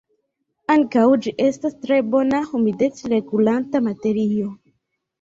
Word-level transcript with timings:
Ankaŭ, 0.75 1.03
ĝi 1.25 1.33
estas 1.49 1.77
tre 1.85 2.01
bona 2.17 2.41
humidec-regulanta 2.49 3.87
materio. 3.93 4.53